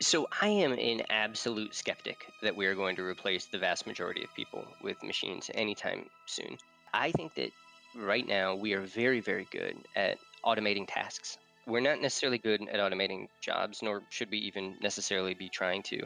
[0.00, 4.22] So I am an absolute skeptic that we are going to replace the vast majority
[4.22, 6.58] of people with machines anytime soon.
[6.92, 7.50] I think that
[7.96, 11.38] right now we are very, very good at automating tasks.
[11.66, 16.02] We're not necessarily good at automating jobs, nor should we even necessarily be trying to.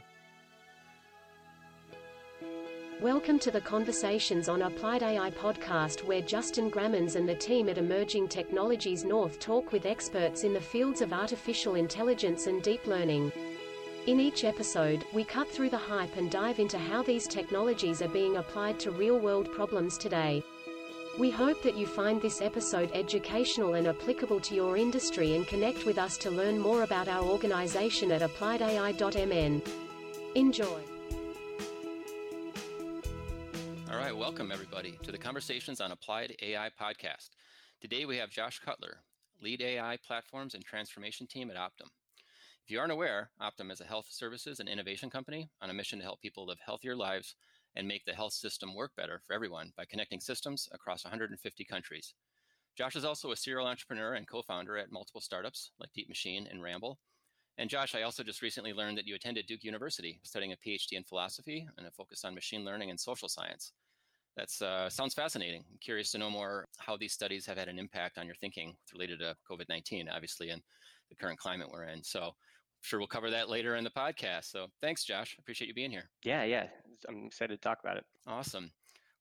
[3.00, 7.78] Welcome to the Conversations on Applied AI podcast, where Justin Grammens and the team at
[7.78, 13.32] Emerging Technologies North talk with experts in the fields of artificial intelligence and deep learning.
[14.06, 18.08] In each episode, we cut through the hype and dive into how these technologies are
[18.08, 20.42] being applied to real world problems today.
[21.18, 25.84] We hope that you find this episode educational and applicable to your industry and connect
[25.84, 29.62] with us to learn more about our organization at appliedai.mn.
[30.34, 30.80] Enjoy.
[33.90, 37.28] All right, welcome everybody to the Conversations on Applied AI podcast.
[37.82, 39.02] Today we have Josh Cutler,
[39.42, 41.90] lead AI platforms and transformation team at Optum.
[42.70, 45.98] If you aren't aware, Optum is a health services and innovation company on a mission
[45.98, 47.34] to help people live healthier lives
[47.74, 52.14] and make the health system work better for everyone by connecting systems across 150 countries.
[52.78, 56.46] Josh is also a serial entrepreneur and co founder at multiple startups like Deep Machine
[56.48, 57.00] and Ramble.
[57.58, 60.92] And Josh, I also just recently learned that you attended Duke University studying a PhD
[60.92, 63.72] in philosophy and a focus on machine learning and social science.
[64.36, 65.64] That uh, sounds fascinating.
[65.68, 68.76] I'm curious to know more how these studies have had an impact on your thinking
[68.92, 70.62] related to COVID 19, obviously, and
[71.08, 72.04] the current climate we're in.
[72.04, 72.30] So,
[72.82, 74.50] sure we'll cover that later in the podcast.
[74.50, 75.36] So, thanks, Josh.
[75.38, 76.10] Appreciate you being here.
[76.24, 76.66] Yeah, yeah.
[77.08, 78.04] I'm excited to talk about it.
[78.26, 78.70] Awesome.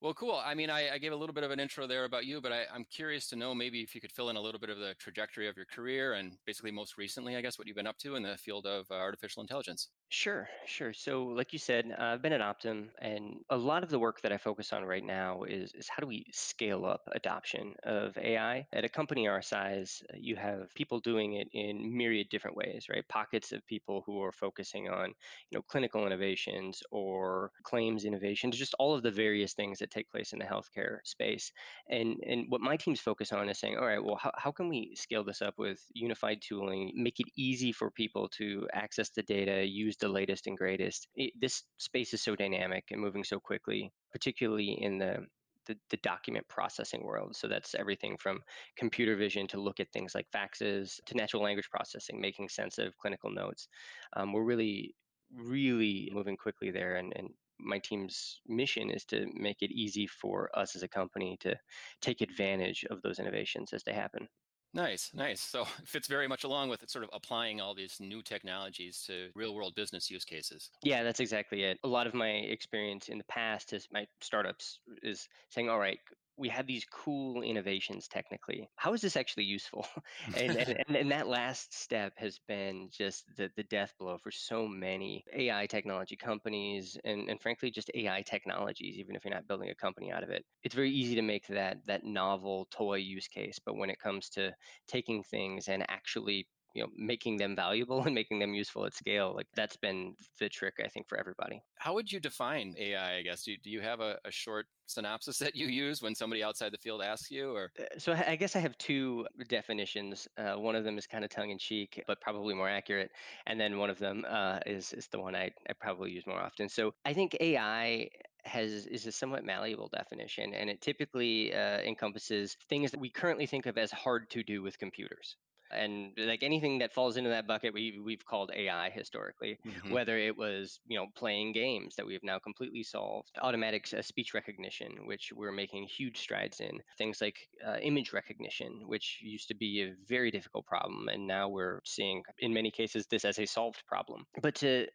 [0.02, 0.42] Well, cool.
[0.44, 2.54] I mean, I, I, gave a little bit of an intro there about you, but
[2.54, 4.78] I, am curious to know maybe if you could fill in a little bit of
[4.78, 7.98] the trajectory of your career and basically most recently, I guess, what you've been up
[8.00, 9.90] to in the field of uh, artificial intelligence.
[10.12, 10.92] Sure, sure.
[10.92, 14.22] So, like you said, uh, I've been at Optum, and a lot of the work
[14.22, 18.18] that I focus on right now is, is how do we scale up adoption of
[18.18, 18.68] AI?
[18.74, 22.90] At a company our size, uh, you have people doing it in myriad different ways,
[22.90, 23.08] right?
[23.08, 25.10] Pockets of people who are focusing on,
[25.52, 30.10] you know, clinical innovations or claims innovations, just all of the various things that take
[30.10, 31.52] place in the healthcare space.
[31.88, 34.70] And and what my team's focus on is saying, all right, well, how, how can
[34.70, 39.24] we scale this up with unified tooling, make it easy for people to access the
[39.24, 41.08] data, use the latest and greatest.
[41.16, 45.26] It, this space is so dynamic and moving so quickly, particularly in the
[45.66, 47.36] the, the, document processing world.
[47.36, 48.42] So that's everything from
[48.76, 52.98] computer vision to look at things like faxes to natural language processing, making sense of
[52.98, 53.68] clinical notes.
[54.16, 54.96] Um, we're really,
[55.32, 56.96] really moving quickly there.
[56.96, 57.30] And, and
[57.60, 61.56] my team's mission is to make it easy for us as a company to
[62.02, 64.28] take advantage of those innovations as they happen.
[64.74, 65.42] Nice, nice.
[65.42, 69.30] So it fits very much along with sort of applying all these new technologies to
[69.36, 70.70] real world business use cases.
[70.84, 71.80] Yeah, that's exactly it.
[71.84, 76.00] A lot of my experience in the past is my startups is saying, all right,
[76.40, 78.70] we have these cool innovations technically.
[78.78, 79.86] How is this actually useful?
[80.34, 80.56] and,
[80.88, 85.26] and, and that last step has been just the, the death blow for so many
[85.34, 89.76] AI technology companies and, and frankly just AI technologies, even if you're not building a
[89.76, 90.46] company out of it.
[90.64, 94.30] It's very easy to make that that novel toy use case, but when it comes
[94.32, 94.56] to
[94.88, 99.34] taking things and actually you know making them valuable and making them useful at scale
[99.36, 101.62] like that's been the trick i think for everybody.
[101.78, 103.44] How would you define ai i guess?
[103.44, 106.78] Do, do you have a, a short synopsis that you use when somebody outside the
[106.78, 107.72] field asks you or?
[107.80, 111.30] Uh, so i guess i have two definitions uh, one of them is kind of
[111.30, 113.12] tongue-in-cheek but probably more accurate
[113.48, 116.40] and then one of them uh, is, is the one I, I probably use more
[116.40, 116.70] often.
[116.70, 118.10] So i think ai
[118.46, 123.46] has is a somewhat malleable definition and it typically uh, encompasses things that we currently
[123.46, 125.36] think of as hard to do with computers
[125.72, 129.92] and like anything that falls into that bucket we, we've called ai historically mm-hmm.
[129.92, 134.02] whether it was you know playing games that we have now completely solved automatic uh,
[134.02, 137.38] speech recognition which we're making huge strides in things like
[137.68, 142.22] uh, image recognition which used to be a very difficult problem and now we're seeing
[142.40, 144.88] in many cases this as a solved problem but to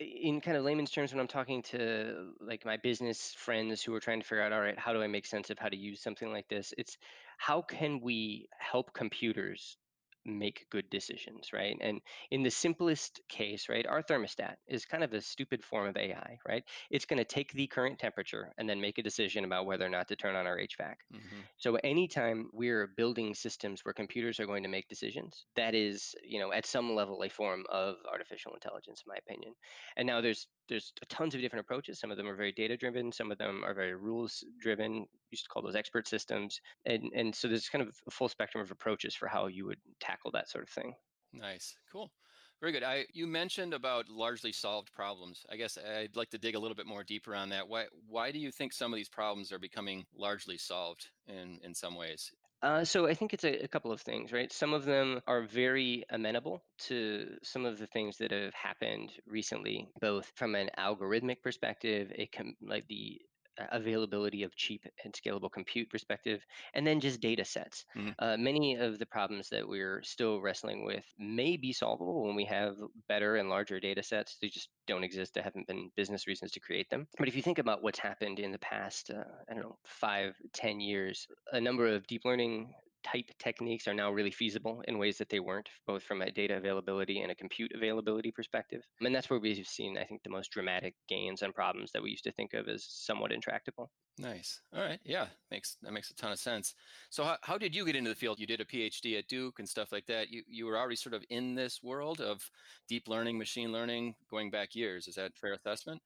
[0.00, 4.00] in kind of layman's terms when i'm talking to like my business friends who are
[4.00, 6.02] trying to figure out all right how do i make sense of how to use
[6.02, 6.96] something like this it's
[7.38, 9.76] how can we help computers
[10.24, 11.76] make good decisions, right?
[11.80, 12.00] And
[12.30, 16.38] in the simplest case, right, our thermostat is kind of a stupid form of AI,
[16.46, 16.64] right?
[16.90, 19.90] It's going to take the current temperature and then make a decision about whether or
[19.90, 20.94] not to turn on our HVAC.
[21.14, 21.40] Mm-hmm.
[21.56, 26.38] So anytime we're building systems where computers are going to make decisions, that is, you
[26.38, 29.54] know, at some level a form of artificial intelligence, in my opinion.
[29.96, 31.98] And now there's there's tons of different approaches.
[31.98, 33.12] Some of them are very data driven.
[33.12, 35.06] Some of them are very rules driven.
[35.30, 36.60] Used to call those expert systems.
[36.84, 39.80] And and so there's kind of a full spectrum of approaches for how you would
[40.00, 40.94] tackle that sort of thing.
[41.32, 42.12] Nice, cool,
[42.60, 42.82] very good.
[42.82, 45.44] I you mentioned about largely solved problems.
[45.50, 47.68] I guess I'd like to dig a little bit more deeper on that.
[47.68, 51.74] Why why do you think some of these problems are becoming largely solved in in
[51.74, 52.32] some ways?
[52.62, 54.52] Uh, so I think it's a, a couple of things, right?
[54.52, 59.88] Some of them are very amenable to some of the things that have happened recently,
[60.00, 63.20] both from an algorithmic perspective, a com- like the
[63.58, 66.44] availability of cheap and scalable compute perspective,
[66.74, 67.84] and then just data sets.
[67.96, 68.14] Mhm.
[68.18, 72.44] Uh, many of the problems that we're still wrestling with may be solvable when we
[72.44, 72.76] have
[73.08, 74.38] better and larger data sets.
[74.38, 75.34] They just don't exist.
[75.34, 77.06] There haven't been business reasons to create them.
[77.18, 80.36] But if you think about what's happened in the past, uh, I don't know, five,
[80.52, 85.18] ten years, a number of deep learning type techniques are now really feasible in ways
[85.18, 88.82] that they weren't, both from a data availability and a compute availability perspective.
[89.00, 92.10] And that's where we've seen, I think, the most dramatic gains on problems that we
[92.10, 93.92] used to think of as somewhat intractable.
[94.18, 94.60] Nice.
[94.74, 95.00] All right.
[95.04, 96.74] Yeah, makes that makes a ton of sense.
[97.08, 98.38] So, how, how did you get into the field?
[98.38, 100.28] You did a PhD at Duke and stuff like that.
[100.28, 102.50] You you were already sort of in this world of
[102.86, 105.08] deep learning, machine learning, going back years.
[105.08, 106.02] Is that fair assessment?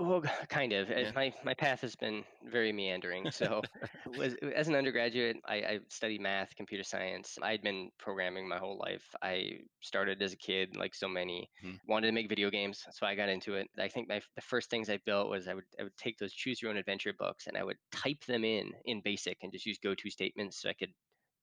[0.00, 0.88] Well, kind of.
[0.88, 1.12] Yeah.
[1.14, 3.30] My my path has been very meandering.
[3.30, 3.62] So,
[4.06, 7.36] was as an undergraduate, I, I studied math, computer science.
[7.42, 9.12] I'd been programming my whole life.
[9.22, 11.76] I started as a kid, like so many, Hmm.
[11.86, 13.68] wanted to make video games, so I got into it.
[13.76, 16.32] I think my the first things I built was I would I would take those
[16.32, 19.66] choose your own adventure books and I would type them in in BASIC and just
[19.66, 20.94] use go to statements so I could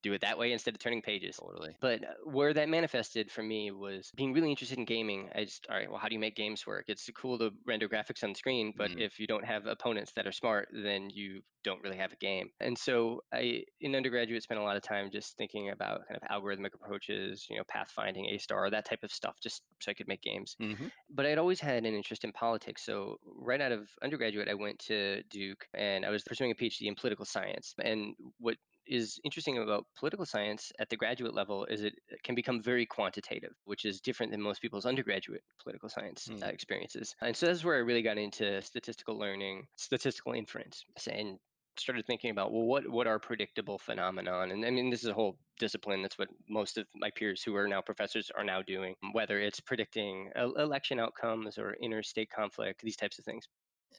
[0.09, 1.39] do it that way instead of turning pages.
[1.39, 1.77] Totally.
[1.81, 5.29] But uh, where that manifested for me was being really interested in gaming.
[5.35, 6.85] I just, all right, well, how do you make games work?
[6.87, 9.03] It's cool to render graphics on the screen, but Mhm.
[9.05, 12.49] if you don't have opponents that are smart, then you don't really have a game.
[12.59, 16.27] And so I, in undergraduate, spent a lot of time just thinking about kind of
[16.29, 20.07] algorithmic approaches, you know, pathfinding, A star, that type of stuff, just so I could
[20.07, 20.55] make games.
[20.59, 22.83] hmm But I'd always had an interest in politics.
[22.83, 26.87] So right out of undergraduate, I went to Duke and I was pursuing a PhD
[26.87, 27.73] in political science.
[27.83, 32.61] And what is interesting about political science at the graduate level is it can become
[32.61, 36.49] very quantitative, which is different than most people's undergraduate political science uh, Mm.
[36.49, 37.15] experiences.
[37.21, 41.39] And so that's where I really got into statistical learning, statistical inference, and
[41.77, 45.13] started thinking about well what what are predictable phenomenon and i mean this is a
[45.13, 48.95] whole discipline that's what most of my peers who are now professors are now doing
[49.11, 53.49] whether it's predicting e- election outcomes or interstate conflict these types of things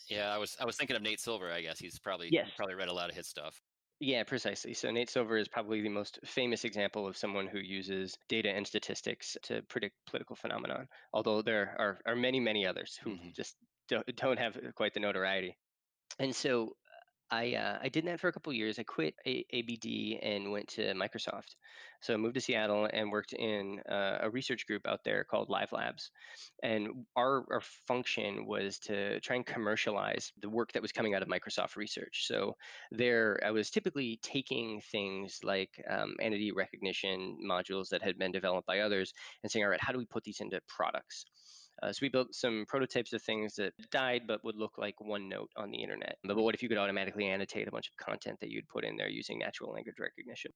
[0.09, 1.51] Yeah, I was I was thinking of Nate Silver.
[1.51, 2.51] I guess he's probably Yes.
[2.57, 3.61] probably read a lot of his stuff.
[3.99, 4.75] Yeah, precisely.
[4.75, 8.67] So Nate Silver is probably the most famous example of someone who uses data and
[8.67, 10.89] statistics to predict political phenomenon.
[11.15, 13.33] Although there are, are many, many others who Mhm.
[13.35, 13.57] just
[13.89, 15.57] don't, don't have quite the notoriety.
[16.19, 16.77] And so
[17.31, 18.79] I uh, I did that for a couple years.
[18.79, 21.57] I quit a- ABD and went to Microsoft.
[22.01, 25.51] So I moved to Seattle and worked in uh, a research group out there called
[25.51, 26.11] Live Labs.
[26.63, 31.23] And our, our function was to try and commercialize the work that was coming out
[31.23, 32.27] of Microsoft research.
[32.27, 32.55] So
[32.93, 38.67] there, I was typically taking things like um, entity recognition modules that had been developed
[38.69, 39.13] by others
[39.43, 41.25] and saying, all right, how do we put these into products?
[41.83, 45.49] Uh, so we built some prototypes of things that died but would look like OneNote
[45.57, 46.19] on the internet.
[46.25, 48.97] But what if you could automatically annotate a bunch of content that you'd put in
[48.97, 50.53] there using natural language recognition?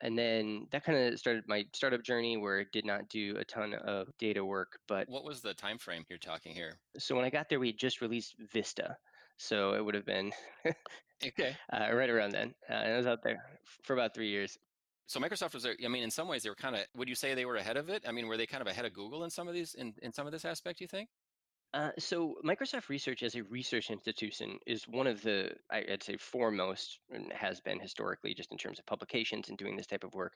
[0.00, 3.44] And then that kind of started my startup journey where I did not do a
[3.44, 4.78] ton of data work.
[4.86, 6.78] But What was the time frame you're talking here?
[6.98, 8.96] so when I got there, we had just released Vista.
[9.38, 10.32] So it would have been
[11.24, 11.56] Okay.
[11.72, 12.54] uh, right around then.
[12.68, 14.56] Uh, and I was out there for about three years.
[15.08, 16.82] So Microsoft was, I mean, in some ways, they were kind of.
[16.94, 18.04] Would you say they were ahead of it?
[18.06, 20.12] I mean, were they kind of ahead of Google in some of these in, in
[20.12, 20.82] some of this aspect?
[20.82, 21.08] You think?
[21.74, 26.98] Uh, so Microsoft Research as a research institution is one of the, I'd say, foremost
[27.10, 30.32] and has been historically, just in terms of publications and doing this type of work.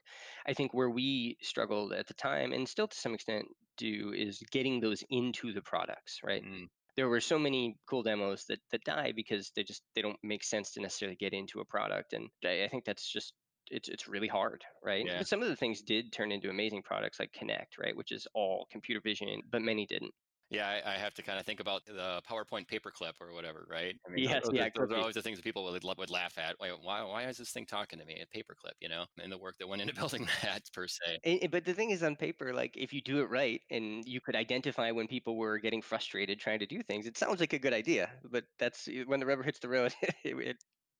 [0.47, 3.45] I think where we struggled at the time, and still to some extent
[3.77, 6.19] do, is getting those into the products.
[6.23, 6.43] Right?
[6.43, 10.19] Mm, There were so many cool demos that that die because they just they don't
[10.23, 13.33] make sense to necessarily get into a product, and I, I think that's just.
[13.69, 15.05] It's, it's really hard, right?
[15.05, 15.19] Yeah.
[15.19, 18.27] But some of the things did turn into amazing products like Kinect, right, which is
[18.33, 20.13] all computer vision, but many didn't.
[20.49, 23.95] Yeah, I, I have to kind of think about the PowerPoint paperclip or whatever, right?
[24.07, 26.09] I mean, Yes, those, yeah, are, those are always the things that people would, would
[26.11, 26.55] laugh at.
[26.59, 28.21] Why, why, why is this thing talking to me?
[28.21, 31.17] A paperclip, you know, and the work that went into building that per se.
[31.23, 34.21] And- but the thing is, on paper, like if you do it right and you
[34.21, 37.59] could identify when people were getting frustrated trying to do things, it sounds like a
[37.59, 38.11] good idea.
[38.23, 40.57] But that's when the rubber hits the road, it, it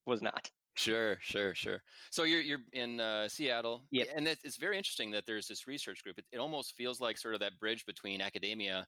[0.08, 0.50] was not.
[0.76, 1.84] Sure, sure, sure.
[2.12, 5.68] So you're you're in uh, Seattle, yeah, and it's, it's very interesting that there's this
[5.68, 6.18] research group.
[6.18, 8.88] It, it almost feels like sort of that bridge between academia.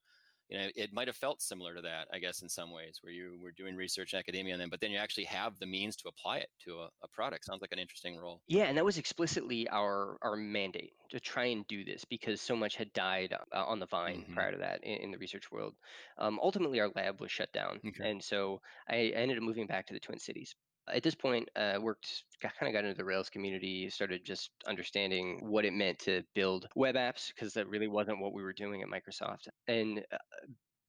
[0.49, 3.11] You know, it might have felt similar to that, I guess, in some ways, where
[3.13, 5.95] you were doing research in academia, and then but then you actually have the means
[5.97, 7.45] to apply it to a, a product.
[7.45, 8.41] Sounds like an interesting role.
[8.47, 12.55] Yeah, and that was explicitly our our mandate to try and do this because so
[12.55, 14.33] much had died uh, on the vine Mhm.
[14.33, 15.75] prior to that in, in the research world.
[16.17, 18.03] Um, ultimately, our lab was shut down, Okay.
[18.03, 20.55] and so I, I ended up moving back to the Twin Cities.
[20.93, 25.39] At this point, uh, worked kind of got into the Rails community, started just understanding
[25.41, 28.81] what it meant to build web apps because that really wasn't what we were doing
[28.81, 30.17] at Microsoft, and uh,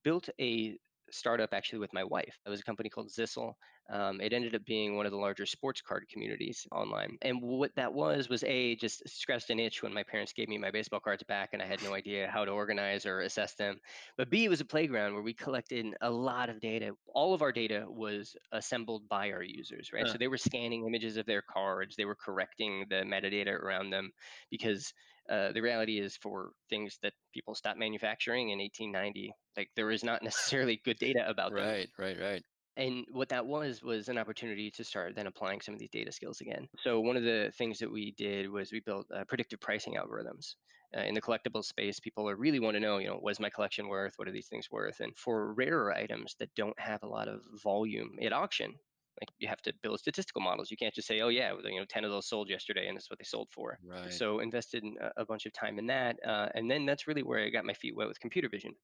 [0.04, 0.78] built a
[1.10, 2.38] startup actually with my wife.
[2.44, 3.54] It was a company called Zissel.
[3.88, 7.18] Um, it ended up being one of the larger sports card communities online.
[7.22, 10.58] And what that was was a just scratched an itch when my parents gave me
[10.58, 13.78] my baseball cards back and I had no idea how to organize or assess them.
[14.16, 16.92] But B, it was a playground where we collected a lot of data.
[17.14, 20.04] All of our data was assembled by our users, right?
[20.04, 20.12] Huh.
[20.12, 24.10] So they were scanning images of their cards, they were correcting the metadata around them
[24.50, 24.92] because
[25.28, 30.04] uh, the reality is for things that people stopped manufacturing in 1890 like there is
[30.04, 31.88] not necessarily good data about right, them.
[31.98, 32.42] Right right right.
[32.78, 36.12] And what that was was an opportunity to start then applying some of these data
[36.12, 36.68] skills again.
[36.82, 40.56] So one of the things that we did was we built uh, predictive pricing algorithms
[40.94, 41.98] uh, in the collectible space.
[42.00, 44.12] People are really want to know you know what's my collection worth?
[44.16, 45.00] What are these things worth?
[45.00, 48.74] And for rarer items that don't have a lot of volume at auction
[49.20, 50.70] like you have to build statistical models.
[50.70, 53.10] You can't just say, "Oh yeah, you know, ten of those sold yesterday, and that's
[53.10, 54.22] what they sold for." Right.
[54.22, 57.40] So invested in a, bunch of time in that, uh, and then that's really where
[57.44, 58.74] I got my feet wet with computer vision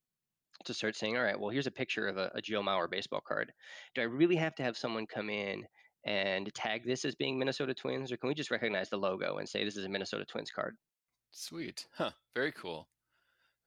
[0.64, 3.20] to start saying, "All right, well, here's a picture of a, a Joe Mauer baseball
[3.26, 3.52] card.
[3.94, 5.66] Do I really have to have someone come in
[6.04, 9.48] and tag this as being Minnesota Twins, or can we just recognize the logo and
[9.48, 10.76] say this is a Minnesota Twins card?"
[11.32, 12.12] Sweet, huh?
[12.32, 12.88] Very cool.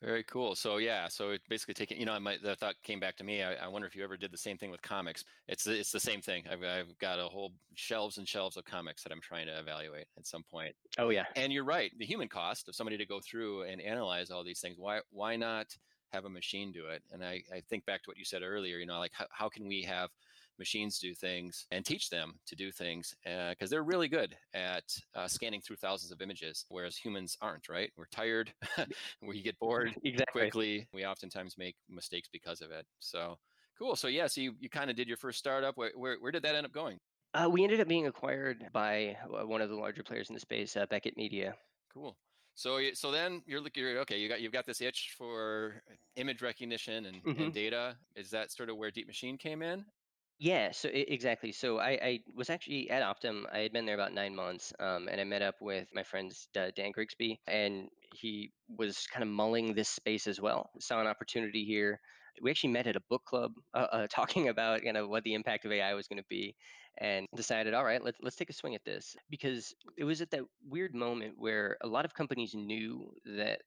[0.02, 0.56] Very cool.
[0.56, 3.42] So yeah, so it basically taking, you know, my, the thought came back to me.
[3.42, 5.24] I, I, wonder if you ever did the same thing with comics.
[5.48, 6.44] It's it's the same thing.
[6.52, 10.08] I've I've got a whole shelves and shelves of comics that I'm trying to evaluate
[10.18, 10.75] at some point.
[11.00, 11.24] Oh yeah.
[11.36, 11.92] And you're right.
[11.98, 14.75] The human cost of somebody to go through and analyze all these things.
[14.78, 15.68] Why why not
[16.12, 17.02] have a machine do it?
[17.12, 18.78] And I, I think back to what you said earlier.
[18.78, 20.10] You know, like how, how can we have
[20.57, 24.83] machines do things and teach them to do things because uh, they're really good at
[25.15, 27.91] uh, scanning through thousands of images, whereas humans aren't, right?
[27.97, 28.53] We're tired,
[29.21, 30.41] we get bored exactly.
[30.41, 30.88] quickly.
[30.93, 32.85] We oftentimes make mistakes because of it.
[33.00, 33.38] So
[33.77, 33.95] cool.
[33.95, 35.77] So, yeah, so you, you kind of did your first startup.
[35.77, 37.00] Where, where, where did that end up going?
[37.33, 40.39] Uh, we ended up being acquired by uh, one of the larger players in the
[40.39, 41.53] space, uh, Beckett Media.
[41.93, 42.15] Cool.
[42.55, 43.83] So, so then you're looking.
[43.85, 45.81] Okay, you got you've got this itch for
[46.15, 47.43] image recognition and, mm-hmm.
[47.43, 47.97] and, data.
[48.15, 49.83] Is that sort of where Deep Machine came in?
[50.38, 51.54] Yeah, so exactly.
[51.54, 53.44] So I, I was actually at Optum.
[53.54, 56.30] I had been there about nine months, um, and I met up with my friend
[56.58, 60.70] uh, Dan Grigsby, and he was kind of mulling this space as well.
[60.80, 62.01] Saw an opportunity here.
[62.42, 65.36] We actually met at a book club, uh, uh, talking about you know what the
[65.36, 66.54] impact of AI was going to be,
[66.98, 70.32] and decided, all right, let's let's take a swing at this because it was at
[70.32, 73.62] that weird moment where a lot of companies knew that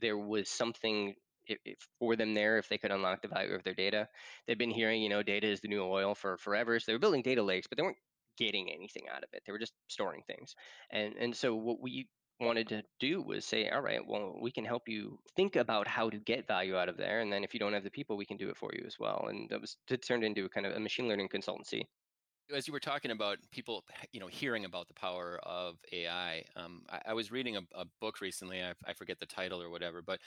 [0.00, 1.14] there was something
[1.48, 4.08] if, for them there if they could unlock the value of their data.
[4.46, 6.78] They've been hearing, you know, data is the new oil for forever.
[6.78, 7.98] So they were building data lakes, but they weren't
[8.38, 9.42] getting anything out of it.
[9.46, 10.54] They were just storing things.
[10.90, 12.08] And and so what we
[12.40, 16.10] wanted to do was say, all right, well, we can help you think about how
[16.10, 17.20] to get value out of there.
[17.20, 18.96] And then if you don't have the people, we can do it for you as
[18.98, 19.26] well.
[19.28, 19.76] And that was
[20.06, 21.84] turned into kind of a machine learning consultancy
[22.54, 26.82] as you were talking about people you know hearing about the power of ai um,
[26.90, 30.02] I, I, was reading a, a book recently I, I, forget the title or whatever
[30.02, 30.20] but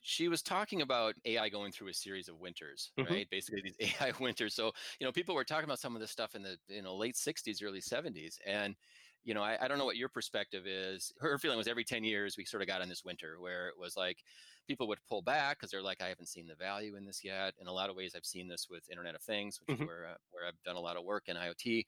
[0.00, 3.12] she was talking about ai going through a series of winters mm-hmm.
[3.12, 6.10] right basically these ai winters so you know people were talking about some of this
[6.10, 8.76] stuff in the you know late 60s early 70s and
[9.24, 11.12] you know, I, I, don't know what your perspective is.
[11.18, 13.74] Her feeling was every 10 years we sort of got in this winter where it
[13.76, 14.18] was like
[14.66, 17.54] people would pull back because they're like, I haven't seen the value in this yet.
[17.60, 19.84] In a lot of ways, I've seen this with Internet of Things, which mm-hmm.
[19.84, 21.84] is where, uh, where I've done a lot of work in IoT.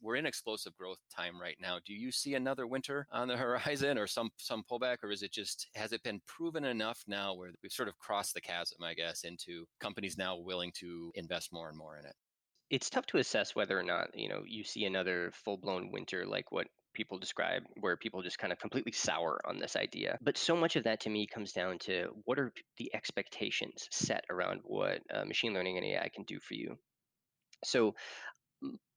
[0.00, 1.78] We're in explosive growth time right now.
[1.86, 5.32] Do you see another winter on the horizon or some some pullback, or is it
[5.32, 8.94] just has it been proven enough now where we've sort of crossed the chasm, I
[8.94, 12.14] guess, into companies now willing to invest more and more in it?
[12.70, 16.50] it's tough to assess whether or not you know you see another full-blown winter like
[16.50, 20.56] what people describe where people just kind of completely sour on this idea but so
[20.56, 25.00] much of that to me comes down to what are the expectations set around what
[25.12, 26.76] uh, machine learning and ai can do for you?
[27.64, 27.94] So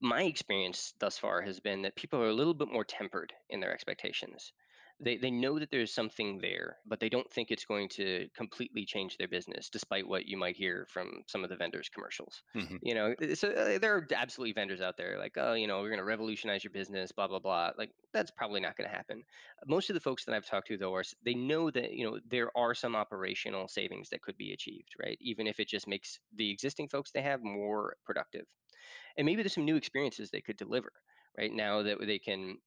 [0.02, 3.60] my experience thus far has been that people are a little bit more tempered in
[3.60, 4.52] their expectations
[5.00, 8.84] they, they know that there's something there, but they don't think it's going to completely
[8.84, 12.42] change their business, despite what you might hear from some of the vendors' commercials.
[12.56, 12.78] Mm-hmm.
[12.82, 15.90] You know, so uh, there are absolutely vendors out there like, oh, you know, we're
[15.90, 17.72] going to revolutionize your business, blah blah blah.
[17.78, 19.24] Like that's probably not going to happen.
[19.68, 22.20] Most of the folks that I've talked to, though, are they know that you know
[22.28, 25.18] there are some operational savings that could be achieved, right?
[25.22, 28.46] Even if it just makes the existing folks they have more productive,
[29.16, 30.92] and maybe there's some new experiences they could deliver
[31.38, 32.58] right now that they can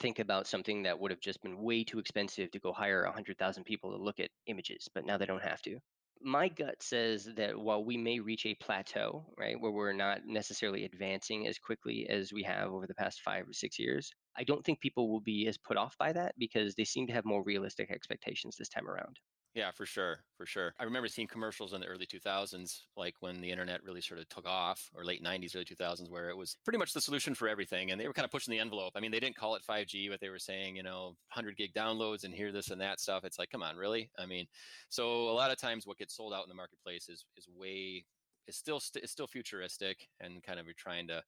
[0.00, 3.64] think about something that would have just been way too expensive to go hire 100,000
[3.64, 5.78] people to look at images, but now they don't have to.
[6.20, 10.84] My gut says that while we may reach a plateau, right, where we're not necessarily
[10.84, 14.64] advancing as quickly as we have over the past five or six years, I don't
[14.64, 17.44] think people will be as put off by that because they seem to have more
[17.44, 19.18] realistic expectations this time around.
[19.54, 20.74] Yeah, for sure, for sure.
[20.80, 24.28] I remember seeing commercials in the early 2000s, like when the internet really sort of
[24.28, 27.46] took off, or late 90s, early 2000s, where it was pretty much the solution for
[27.46, 28.94] everything, and they were kind of pushing the envelope.
[28.96, 31.72] I mean, they didn't call it 5G, but they were saying, you know, 100 gig
[31.72, 33.22] downloads and here, this, and that stuff.
[33.24, 34.10] It's like, come on, really?
[34.18, 34.46] I mean,
[34.88, 38.06] so a lot of times, what gets sold out in the marketplace is is way
[38.48, 41.22] is still st- is still futuristic and kind of trying to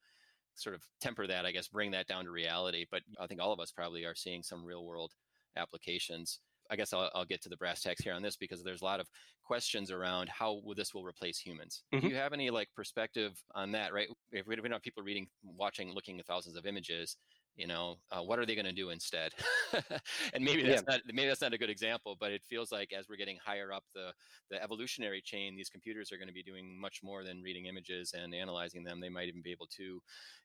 [0.56, 2.87] sort of temper that, I guess, bring that down to reality.
[2.90, 5.14] But I think all of us probably are seeing some real world
[5.56, 6.40] applications.
[6.70, 8.85] I guess I'll, I'll, get to the brass tacks here on this because there's a
[8.85, 9.08] lot of
[9.44, 11.82] questions around how this will replace humans.
[11.92, 12.06] Mm-hmm.
[12.06, 13.92] Do you have any like perspective on that?
[13.92, 14.08] Right?
[14.32, 17.16] If we don't have people reading, watching, looking at thousands of images,
[17.56, 19.32] you know, uh, what are they going to do instead?
[20.35, 20.94] and maybe that's yeah.
[20.94, 23.73] not maybe that's not a good example, but it feels like as we're getting higher
[23.73, 24.12] up the
[24.50, 28.14] the evolutionary chain, these computers are going to be doing much more than reading images
[28.16, 29.00] and analyzing them.
[29.00, 30.00] They might even be able to,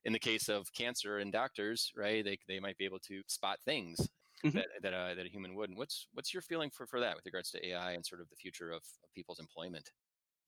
[0.05, 2.23] in the case of cancer and doctors, right?
[2.23, 4.09] They they might be able to spot things
[4.45, 4.57] mm-hmm.
[4.57, 5.69] that that, uh, that a human would.
[5.69, 8.29] And What's what's your feeling for, for that with regards to AI and sort of
[8.29, 9.89] the future of, of people's employment?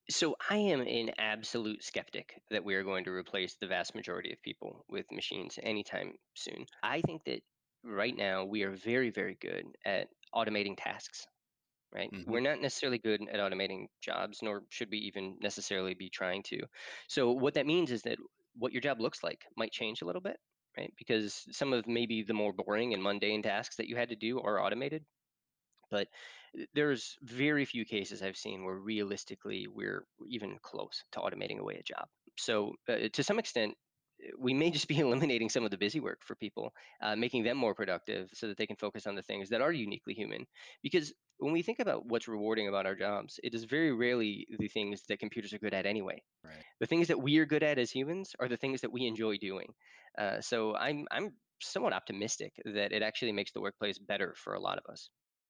[0.10, 4.34] So I am an absolute skeptic that we are going to replace the vast majority
[4.34, 6.66] of people with machines anytime soon.
[6.84, 7.42] I think that
[7.86, 11.26] right now we are very, very good at automating tasks.
[11.94, 12.12] Right?
[12.12, 12.32] Mm-hmm.
[12.32, 16.60] We're not necessarily good at automating jobs, nor should we even necessarily be trying to.
[17.08, 18.18] So what that means is that
[18.58, 20.38] what your job looks like might change a little bit
[20.78, 20.94] right?
[20.98, 24.40] Because some of maybe the more boring and mundane tasks that you had to do
[24.40, 25.04] are automated.
[25.92, 26.08] But
[26.60, 31.76] uh, there's very few cases I've seen where realistically we're even close to automating away
[31.76, 32.08] a job.
[32.38, 33.76] So uh, to some extent,
[34.38, 37.58] we may just be eliminating some of the busy work for people, uh, making them
[37.58, 40.46] more productive so that they can focus on the things that are uniquely human.
[40.82, 44.68] Because when we think about what's rewarding about our jobs, it is very rarely the
[44.68, 46.22] things that computers are good at anyway.
[46.44, 46.64] Right.
[46.80, 49.38] The things that we are good at as humans are the things that we enjoy
[49.38, 49.74] doing.
[50.18, 54.60] Uh, so I'm I'm somewhat optimistic that it actually makes the workplace better for a
[54.60, 55.10] lot of us.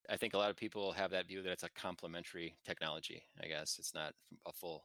[0.09, 3.23] I think a lot of people have that view that it's a complementary technology.
[3.41, 4.13] I guess it's not
[4.45, 4.83] a full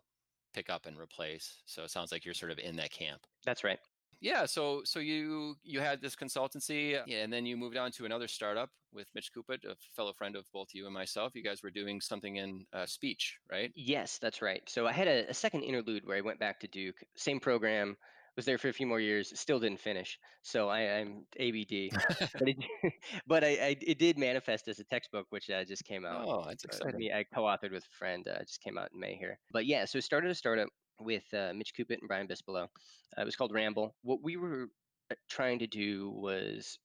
[0.58, 1.62] pick up and replace.
[1.66, 3.20] So it sounds like you're sort of in that camp.
[3.44, 3.78] That's right.
[4.20, 8.26] Yeah, so so you you had this consultancy, and then you moved on to another
[8.26, 11.36] startup with Mitch Coopet, a fellow friend of both you and myself.
[11.36, 13.70] You guys were doing something in uh, speech, right?
[13.76, 14.62] Yes, that's right.
[14.66, 17.96] So I had a, a, second interlude where I went back to Duke, same program,
[18.38, 20.16] was there for a few more years, still didn't finish.
[20.42, 22.56] So I, am ABD, but, it,
[23.26, 26.24] but I, I, it did manifest as a textbook, which uh, just came out.
[26.24, 27.10] Oh, that's exciting.
[27.12, 29.40] I co-authored with a friend, uh, just came out in May here.
[29.52, 30.68] But yeah, so started a startup
[31.00, 32.66] with uh, Mitch Coopet and Brian Bispolo.
[32.66, 33.96] Uh, it was called Ramble.
[34.02, 34.68] What we were
[35.10, 36.78] uh, trying to do was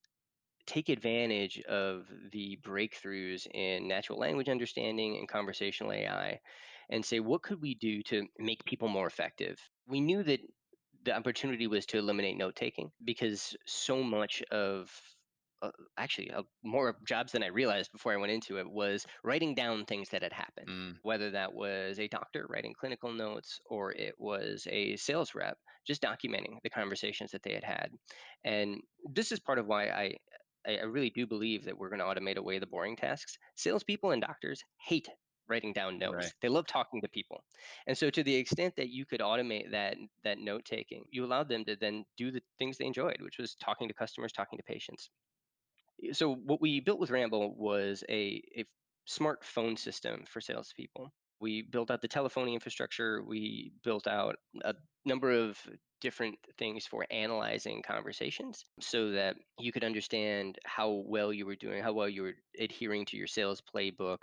[0.65, 6.39] take advantage of the breakthroughs in natural language understanding and conversational AI
[6.89, 9.59] and say, what could we do to make people more effective?
[9.85, 10.39] We knew that
[11.03, 14.91] the opportunity was to eliminate note taking because so much of
[15.61, 19.55] uh, actually uh, more jobs than I realized before I went into it was writing
[19.55, 20.95] down things that had happened, mm.
[21.03, 26.01] whether that was a doctor writing clinical notes or it was a sales rep just
[26.01, 27.89] documenting the conversations that they had had.
[28.43, 28.81] And
[29.13, 30.15] this is part of why I
[30.65, 33.37] I really do believe that we're going to automate away the boring tasks.
[33.55, 35.09] Salespeople and doctors hate
[35.47, 36.15] writing down notes.
[36.15, 36.33] Right.
[36.41, 37.43] They love talking to people.
[37.87, 41.49] And so to the extent that you could automate that that note taking, you allowed
[41.49, 44.63] them to then do the things they enjoyed, which was talking to customers, talking to
[44.63, 45.09] patients.
[46.11, 48.65] So what we built with Ramble was a, a
[49.05, 51.13] smart phone system for salespeople.
[51.39, 53.21] We built out the telephony infrastructure.
[53.23, 54.73] We built out a
[55.05, 55.57] number of
[56.03, 61.81] different things for analyzing conversations so that you could understand how well you were doing,
[61.81, 64.17] how well you were adhering to your sales playbook,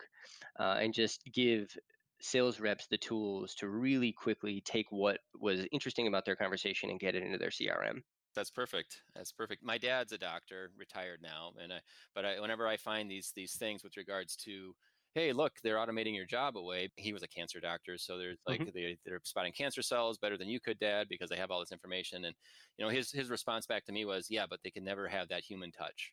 [0.60, 1.74] uh, and just give
[2.20, 7.00] sales reps the tools to really quickly take what was interesting about their conversation and
[7.00, 8.02] get it into their CRM.
[8.34, 9.02] That's perfect.
[9.14, 9.64] That's perfect.
[9.64, 11.80] My dad's a doctor, retired now, and I,
[12.14, 14.76] but I, whenever I find these these things with regards to
[15.14, 16.88] hey, look, they're automating your job away.
[16.96, 18.70] He was a cancer doctor, so there's like mm-hmm.
[18.74, 21.72] they, they're spotting cancer cells better than you could, Dad, because they have all this
[21.72, 22.24] information.
[22.24, 22.34] And
[22.78, 25.28] you know, his his response back to me was, yeah, but they can never have
[25.28, 26.12] that human touch,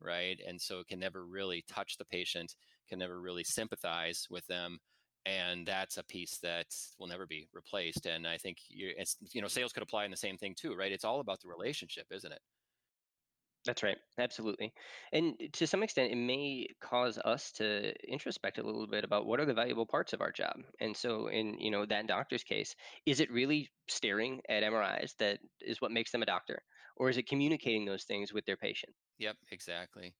[0.00, 0.38] right?
[0.46, 2.54] And so it can never really touch the patient,
[2.88, 4.78] can never really sympathize with them.
[5.26, 6.66] And that's a piece that
[6.98, 8.06] will never be replaced.
[8.06, 10.92] And I think it's, you know, sales could apply in the same thing too, right?
[10.92, 12.40] It's all about the relationship, isn't it?
[13.68, 13.98] That's right.
[14.18, 14.72] Absolutely.
[15.12, 19.40] And to some extent, it may cause us to introspect a little bit about what
[19.40, 20.62] are the valuable parts of our job.
[20.80, 22.74] And so, in you know that doctor's case,
[23.06, 26.64] is it really staring at MRIs that is what makes them a doctor,
[26.96, 28.96] or is it communicating those things with their patient?
[29.18, 30.14] Yep, exactly.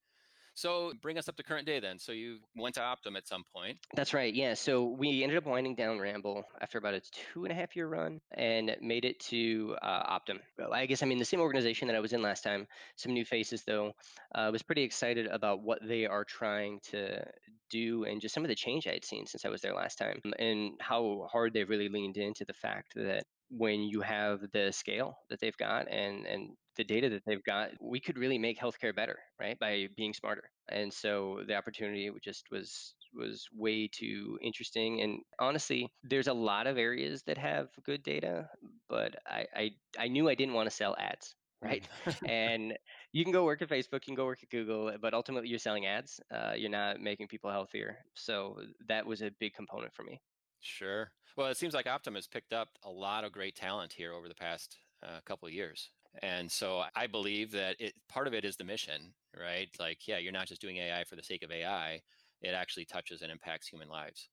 [0.58, 2.00] So bring us up to current day then.
[2.00, 3.78] So you went to Optum at some point.
[3.94, 4.34] That's right.
[4.34, 4.54] Yeah.
[4.54, 7.86] So we ended up winding down Ramble after about a two and a half year
[7.86, 10.40] run and made it to uh, Optum.
[10.72, 12.66] I guess I'm in the same organization that I was in last time.
[12.96, 13.92] Some new faces though.
[14.34, 17.24] I uh, was pretty excited about what they are trying to
[17.70, 19.96] do and just some of the change I had seen since I was there last
[19.96, 24.72] time and how hard they've really leaned into the fact that when you have the
[24.72, 28.58] scale that they've got and and the data that they've got, we could really make
[28.58, 30.48] healthcare better, right, by being smarter.
[30.68, 35.00] And so the opportunity just was was way too interesting.
[35.02, 38.48] And honestly, there's a lot of areas that have good data,
[38.88, 41.88] but I I, I knew I didn't want to sell ads right?
[42.06, 42.28] Mm.
[42.28, 42.78] and
[43.12, 45.58] you can go work at Facebook, you can go work at Google, but ultimately you're
[45.58, 46.20] selling ads.
[46.32, 47.98] Uh, you're not making people healthier.
[48.14, 50.20] So that was a big component for me.
[50.60, 51.10] Sure.
[51.36, 54.28] Well, it seems like Optum has picked up a lot of great talent here over
[54.28, 55.90] the past uh, couple of years.
[56.22, 59.68] And so I believe that it, part of it is the mission, right?
[59.78, 62.00] Like, yeah, you're not just doing AI for the sake of AI,
[62.42, 64.28] it actually touches and impacts human lives.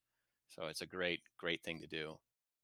[0.48, 2.16] So it's a great, great thing to do.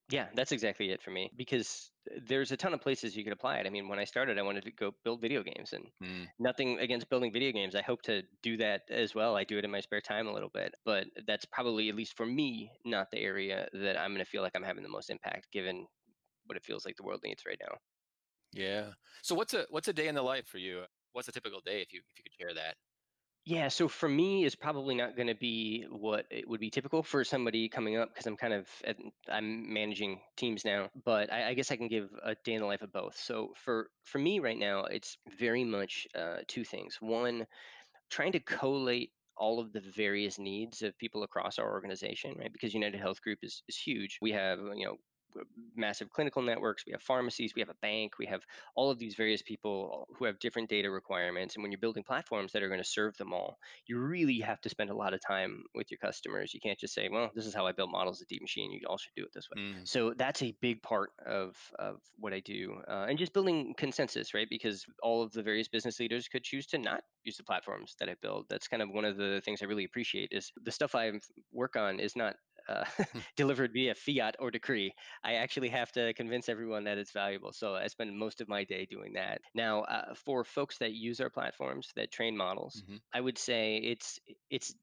[0.08, 1.90] Yeah, that's exactly it for me because
[2.26, 3.66] there's a ton of places you could apply it.
[3.66, 6.78] I mean, when I started, I wanted to go build video games and Mm, nothing
[6.80, 7.74] against building video games.
[7.74, 9.36] I hope to do that as well.
[9.36, 12.16] I do it in my spare time a little bit, but that's probably, at least
[12.16, 15.08] for me, not the area that I'm going to feel like I'm having the most
[15.08, 15.86] impact given
[16.46, 17.78] what it feels like the world needs right now.
[18.52, 18.92] yeah.
[19.22, 20.84] So what's a what's a day in the life for you?
[21.12, 22.76] What's a typical day if you if you could share that?
[23.44, 27.02] Yeah, so for me, it's probably not going to be what it would be typical
[27.02, 28.96] for somebody coming up because I'm kind of at,
[29.28, 30.90] I'm managing teams now.
[31.04, 33.16] But I, I guess I can give a day in the life of both.
[33.16, 36.98] So for for me right now, it's very much uh, two things.
[37.00, 37.46] One,
[38.10, 42.52] trying to collate all of the various needs of people across our organization, right?
[42.52, 44.18] Because United Health Group is, is huge.
[44.22, 44.96] We have, you know,
[45.76, 48.42] massive clinical networks, we have pharmacies, we have a bank, we have
[48.74, 51.54] all of these various people who have different data requirements.
[51.54, 54.60] And when you're building platforms that are going to serve them all, you really have
[54.62, 56.52] to spend a lot of time with your customers.
[56.54, 58.70] You can't just say, well, this is how I build models at Deep Machine.
[58.72, 59.62] You all should do it this way.
[59.62, 62.80] Mm, So that's a big part of, of what I do.
[62.88, 64.48] Uh, and just building consensus, right?
[64.48, 68.08] Because all of the various business leaders could choose to not use the platforms that
[68.08, 68.46] I build.
[68.48, 71.12] That's kind of one of the things I really appreciate is the stuff I
[71.52, 72.34] work on is not
[72.68, 74.94] uh, hmm, delivered via fiat or decree.
[75.22, 77.52] I actually have to convince everyone that it's valuable.
[77.52, 79.42] So I spend most of my day doing that.
[79.54, 83.76] Now, uh, for folks that use our platforms that train models, mhm, I would say
[83.78, 84.18] it's
[84.50, 84.74] it's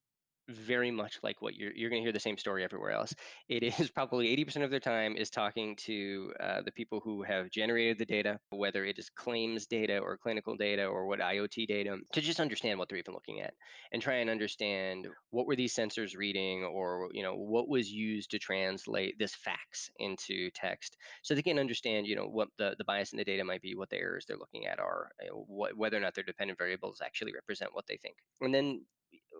[0.49, 3.13] very much like what you're you're going to hear the same story everywhere else.
[3.47, 7.49] It is probably 80% of their time is talking to uh, the people who have
[7.49, 11.97] generated the data, whether it is claims data or clinical data or what IoT data,
[12.13, 13.53] to just understand what they're even looking at
[13.91, 18.31] and try and understand what were these sensors reading or you know what was used
[18.31, 22.83] to translate this fax into text so they can understand you know what the, the
[22.83, 25.45] bias in the data might be what the errors they're looking at are you know,
[25.47, 28.81] what, whether or not their dependent variables actually represent what they think and then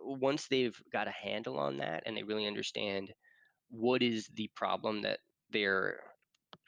[0.02, 3.12] once they've got a handle on that and they really understand
[3.70, 6.00] what is the problem that they're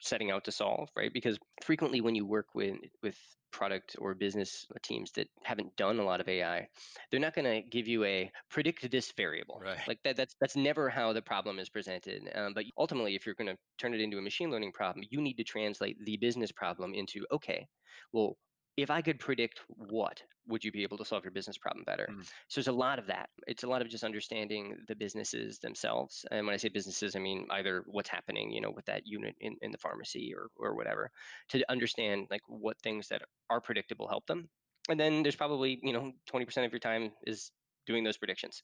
[0.00, 1.12] setting out to solve, right?
[1.12, 3.16] Because frequently when you work with with
[3.50, 6.66] product or business teams that haven't done a lot of AI,
[7.10, 9.60] they're not going to give you a predict this variable.
[9.60, 9.78] right.
[9.86, 12.30] Like that that's that's never how the problem is presented.
[12.34, 15.20] Um, but ultimately, if you're going to turn it into a machine learning problem, you
[15.20, 17.66] need to translate the business problem into okay,
[18.12, 18.36] well.
[18.76, 22.08] If I could predict what, would you be able to solve your business problem better?
[22.08, 23.30] Mm, So there's a lot of that.
[23.46, 26.24] It's a lot of just understanding the businesses themselves.
[26.30, 29.36] And when I say businesses, I mean either what's happening, you know, with that unit
[29.40, 31.10] in, in the pharmacy or or whatever,
[31.50, 34.50] to understand like what things that are predictable help them.
[34.88, 37.52] And then there's probably, you know, 20% of your time is
[37.86, 38.62] doing those predictions.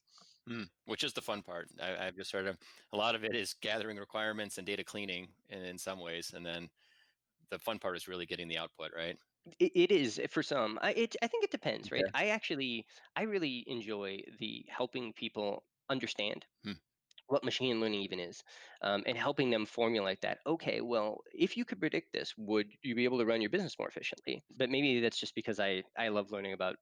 [0.48, 1.68] mm, which is the fun part.
[1.80, 2.58] I, I've just sort of
[2.92, 6.44] a lot of it is gathering requirements and data cleaning in, in some ways, and
[6.44, 6.68] then
[7.50, 9.18] the fun part is really getting the output, right?
[9.58, 10.78] It, it is for some.
[10.82, 12.06] I it, I think it depends, right?
[12.06, 12.14] Okay.
[12.14, 16.72] I actually I really enjoy the helping people understand Hmm,
[17.28, 18.42] what machine learning even is
[18.82, 22.94] um, and helping them formulate that okay well if you could predict this would you
[22.94, 26.08] be able to run your business more efficiently but maybe that's just because i i
[26.08, 26.76] love learning about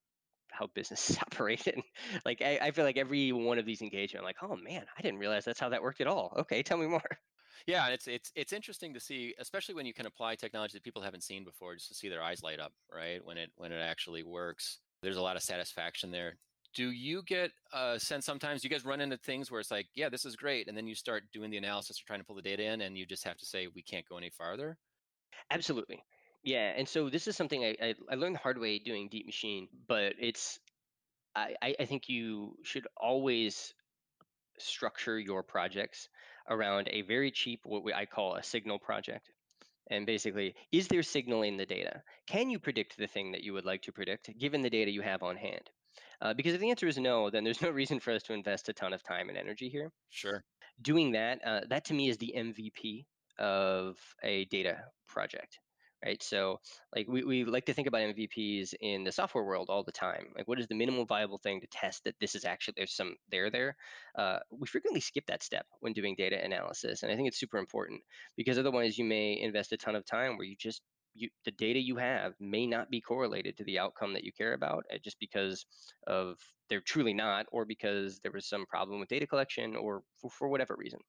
[0.53, 1.83] how businesses operate and
[2.25, 5.03] like I, I feel like every one of these engagements i'm like oh man i
[5.03, 7.03] didn't realize that's how that worked at all okay tell me more
[7.67, 11.03] Yeah, it's it's it's interesting to see, especially when you can apply technology that people
[11.03, 13.25] haven't seen before, just to see their eyes light up, right?
[13.25, 14.79] When it when it actually works.
[15.03, 16.39] There's a lot of satisfaction there.
[16.75, 20.09] Do you get a sense sometimes you guys run into things where it's like, yeah,
[20.09, 22.43] this is great, and then you start doing the analysis or trying to pull the
[22.43, 24.79] data in, and you just have to say we can't go any farther?
[25.51, 26.03] absolutely
[26.43, 29.27] yeah and so this is something i i, I learned the hard way doing deep
[29.27, 30.59] machine but it's
[31.35, 33.75] I, I I think you should always
[34.59, 36.09] structure your projects
[36.49, 39.31] around a very cheap, what we, I call a signal project.
[39.91, 42.03] And basically, is there signal in the data?
[42.27, 45.03] Can you predict the thing that you would like to predict given the data you
[45.03, 45.71] have on hand?
[46.21, 48.69] Uh, because if the answer is no, then there's no reason for us to invest
[48.69, 50.45] a ton of time and energy here Sure.
[50.83, 53.05] doing that, uh, that to me is the MVP
[53.39, 55.59] of a data project,
[56.05, 56.23] right?
[56.23, 56.61] So,
[56.95, 60.27] like, we, we like to think about MVPs in the software world all the time.
[60.37, 63.17] Like, what is the minimal viable thing to test that this is actually there's some
[63.31, 63.77] there there?
[64.17, 67.59] Uh, we frequently skip that step when doing data analysis, and I think it's super
[67.59, 68.01] important
[68.37, 70.83] because otherwise you may invest a ton of time where you just
[71.17, 74.53] you, the data you have may not be correlated to the outcome that you care
[74.53, 75.65] about uh, just because
[76.07, 80.31] of they're truly not or because there was some problem with data collection or for,
[80.31, 81.01] for whatever reason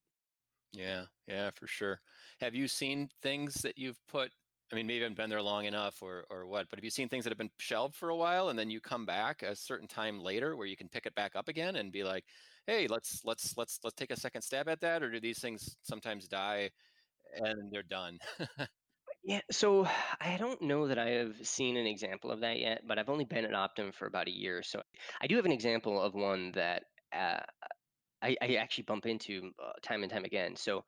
[0.71, 1.99] yeah yeah for sure
[2.39, 4.31] have you seen things that you've put
[4.71, 6.89] I mean, maybe I haven't been there long enough or or what, but have you
[6.89, 9.55] seen things that have been shelved for a while and then you come back a
[9.55, 12.25] certain time later where you can pick it back up again and be like,
[12.65, 15.03] hey, let's let's let's let's take a second stab at that?
[15.03, 16.71] Or do these things sometimes die
[17.37, 18.19] and they're done?
[19.23, 19.87] Yeah, so
[20.21, 23.25] I don't know that I have seen an example of that yet, but I've only
[23.25, 24.63] been at Optum for about a year.
[24.63, 24.81] So
[25.21, 27.39] I do have an example of one that uh,
[28.21, 30.55] I, I actually bump into uh, time and time again.
[30.55, 30.83] So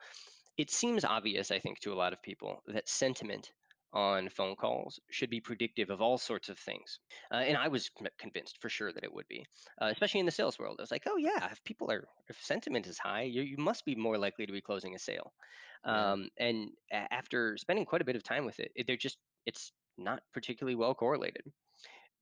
[0.58, 3.52] it seems obvious, I think, to a lot of people that sentiment
[3.94, 7.00] on phone calls should be predictive of all sorts of things.
[7.32, 9.46] Uh, and I was convinced for sure that it would be,
[9.82, 10.78] uh, especially in the sales world.
[10.80, 13.86] I was like, oh, yeah, if people are, if sentiment is high, you, you must
[13.86, 15.34] be more likely to be closing a sale.
[15.84, 19.18] Um, and a- after spending quite a bit of time with it, it, they're just,
[19.46, 21.44] it's not particularly well correlated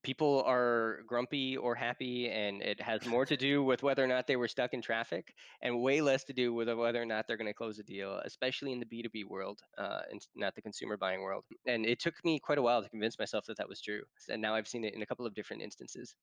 [0.08, 4.26] people are grumpy or happy and it has more to do with whether or not
[4.26, 7.36] they were stuck in traffic and way less to do with whether or not they're
[7.36, 10.96] going to close a deal especially in the b2b world uh, and not the consumer
[10.96, 13.82] buying world and it took me quite a while to convince myself that that was
[13.82, 16.16] true and now i've seen it in a couple of different instances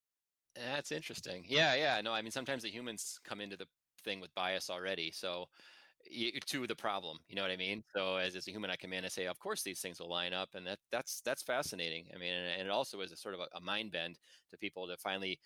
[0.54, 1.44] That's interesting.
[1.48, 2.00] Yeah, yeah.
[2.00, 3.66] No, I mean sometimes the humans come into the
[4.04, 5.10] thing with bias already.
[5.10, 5.46] So
[6.46, 7.82] to the problem, you know what I mean?
[7.96, 10.08] So as, as a human, I come in and say, of course these things will
[10.10, 12.10] line up, and that that's that's fascinating.
[12.14, 14.18] I mean, and, and it also is a sort of a, a mind bend
[14.50, 15.40] to people to finally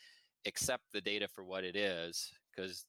[0.47, 2.87] accept the data for what it is, because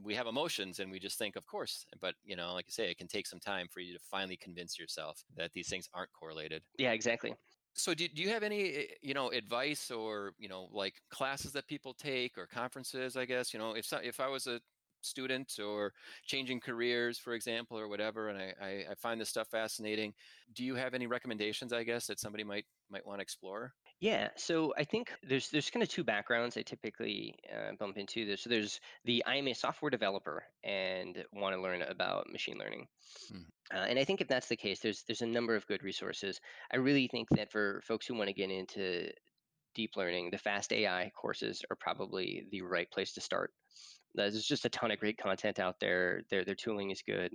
[0.00, 1.86] we have emotions and we just think, of course.
[2.00, 4.36] But you know, like you say, it can take some time for you to finally
[4.36, 6.64] convince yourself that these things aren't correlated.
[6.78, 7.36] yeah exactly
[7.74, 11.52] So do, do you have any, eh, you know, advice or, you know, like classes
[11.52, 14.60] that people take or conferences, I guess, you know, if, so- if I was a
[15.04, 15.92] student or
[16.26, 20.14] changing careers, for example, or whatever, and I, I, I find this stuff fascinating,
[20.52, 23.74] do you have any recommendations, I guess, that somebody might, might want to explore?
[24.00, 28.26] Yeah, so I think there's there's kind of two backgrounds I typically uh, bump into.
[28.26, 32.88] This so there's the I'm a software developer and want to learn about machine learning,
[33.30, 33.52] Mhm.
[33.74, 36.40] uh, and I think if that's the case, there's there's a number of good resources.
[36.72, 39.12] I really think that for folks who want to get into
[39.74, 43.52] deep learning, the fast AI courses are probably the right place to start.
[44.14, 46.22] There's just a ton of great content out there.
[46.30, 47.32] Their their tooling is good,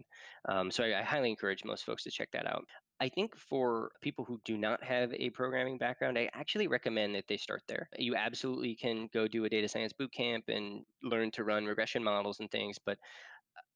[0.48, 2.66] um, so I, I highly encourage most folks to check that out.
[3.00, 7.26] I think for people who do not have a programming background, I actually recommend that
[7.28, 7.88] they start there.
[7.98, 12.04] You absolutely can go do a data science boot camp and learn to run regression
[12.04, 12.98] models and things, but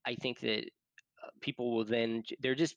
[0.05, 0.65] I think that
[1.23, 2.75] uh, people will then they're just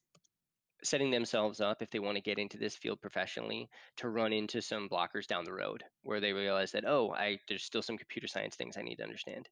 [0.83, 4.61] setting themselves up if they want to get into this field professionally to run into
[4.61, 8.27] some blockers down the road where they realize that oh, I there's still some computer
[8.27, 9.49] science things I need to understand.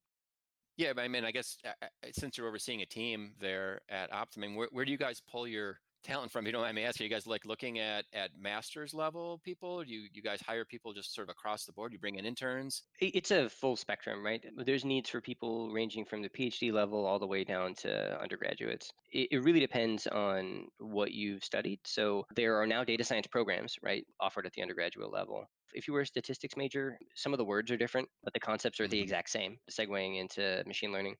[0.76, 4.10] Yeah, but I mean, I guess uh, uh, since you're overseeing a team there at
[4.36, 6.46] mean, where, where do you guys pull your talent from?
[6.46, 9.84] You know, I mean, ask you guys like looking at at masters level people?
[9.84, 11.92] Do you you guys hire people just sort of across the board?
[11.92, 12.82] You bring in interns?
[13.00, 14.44] It's a full spectrum, right?
[14.64, 18.90] There's needs for people ranging from the PhD level all the way down to undergraduates.
[19.12, 21.80] It, it really depends on what you've studied.
[21.84, 25.46] So there are now data science programs, right, offered at the undergraduate level.
[25.74, 28.80] If you were a statistics major, some of the words are different, but the concepts
[28.80, 29.02] are the Mhm.
[29.02, 31.16] exact same, segueing into machine learning.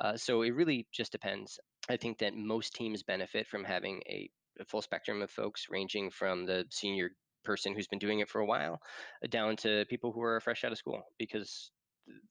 [0.00, 1.58] Uh, so it really just depends.
[1.88, 6.10] I think that most teams benefit from having a, a full spectrum of folks, ranging
[6.10, 7.10] from the senior
[7.44, 8.80] person who's been doing it for a while
[9.22, 11.70] uh, down to people who are fresh out of school, because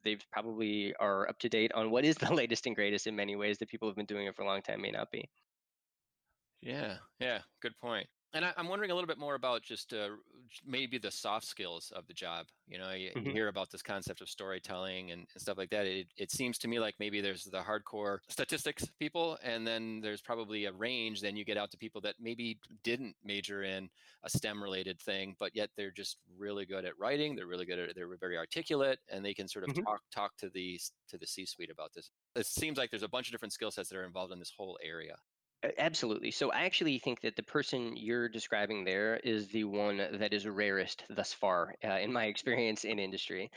[0.03, 3.35] they probably are up to date on what is the latest and greatest in many
[3.35, 5.29] ways that people have been doing it for a long time may not be.
[6.61, 8.07] Yeah, yeah, good point.
[8.33, 10.09] And I, I'm wondering a little bit more about just uh,
[10.65, 12.47] maybe the soft skills of the job.
[12.67, 15.69] You know, you, you hmm hear about this concept of storytelling and, and stuff like
[15.71, 15.85] that.
[15.85, 20.21] It, it seems to me like maybe there's the hardcore statistics people, and then there's
[20.21, 21.21] probably a range.
[21.21, 23.89] Then you get out to people that maybe didn't major in
[24.23, 27.35] a STEM related thing, but yet they're just really good at writing.
[27.35, 27.95] They're really good at.
[27.95, 31.27] They're very articulate, and they can sort of hmm talk talk to the to the
[31.27, 32.11] C-suite about this.
[32.35, 34.53] It seems like there's a bunch of different skill sets that are involved in this
[34.55, 35.17] whole area.
[35.77, 36.31] Absolutely.
[36.31, 40.45] So I actually think that the person you're describing there is the one that is
[40.45, 43.49] rarest thus far, uh, in my experience in industry.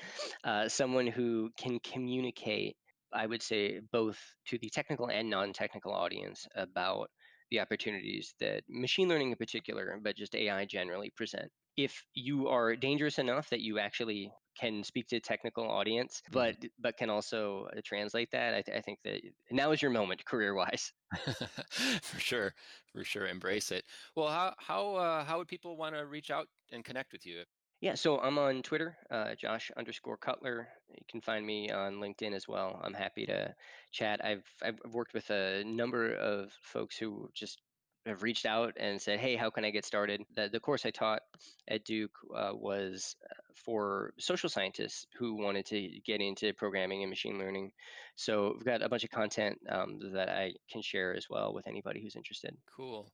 [0.45, 2.77] Uh, someone who can communicate,
[3.13, 7.11] I would say, both to the technical and non-technical audience about
[7.51, 11.51] the opportunities that machine learning in particular, but just AI generally present.
[11.77, 16.33] If you are dangerous enough that you actually can speak to a technical audience, Mhm.
[16.33, 19.91] but but can also uh, translate that, I, th- I think that now is your
[19.91, 20.93] moment career-wise.
[22.03, 22.55] for sure,
[22.93, 23.27] for sure.
[23.27, 23.85] Embrace it.
[24.15, 27.45] Well, how how uh, how would people want to reach out and connect with you?
[27.81, 30.69] Yeah, so I'm on Twitter, uh, Josh underscore Cutler.
[30.89, 32.81] You can find me on LinkedIn as well.
[32.83, 33.55] I'm happy to
[33.93, 34.25] chat.
[34.25, 37.61] I've I've worked with a number of folks who just
[38.07, 40.91] have reached out and said, "Hey, how can I get started?" The, the course I
[40.91, 41.23] taught
[41.69, 47.11] at Duke uh, was uh, for social scientists who wanted to get into programming and
[47.11, 47.73] machine learning.
[48.15, 51.67] So we've got a bunch of content um, that I can share as well with
[51.67, 52.57] anybody who's interested.
[52.77, 53.11] Cool.